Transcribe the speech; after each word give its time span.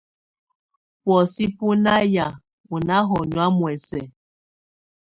Buosɛ́ 1.03 1.47
bú 1.55 1.67
na 1.83 1.93
yáá 2.13 2.31
ú 2.73 2.75
ná 2.87 2.95
hɔnyɔ̀á 3.09 3.45
muɛsɛ. 3.57 3.99